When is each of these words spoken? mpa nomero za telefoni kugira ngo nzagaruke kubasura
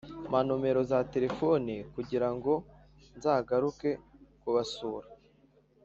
mpa 0.29 0.39
nomero 0.49 0.79
za 0.91 0.99
telefoni 1.13 1.75
kugira 1.93 2.27
ngo 2.35 2.51
nzagaruke 3.17 3.89
kubasura 4.41 5.07